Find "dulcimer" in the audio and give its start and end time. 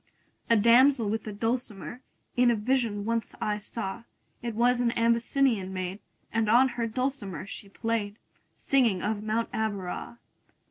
1.31-2.01, 6.87-7.45